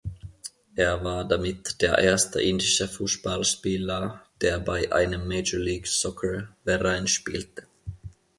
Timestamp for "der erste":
1.79-2.41